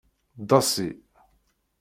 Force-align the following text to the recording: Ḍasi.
Ḍasi. 0.49 0.89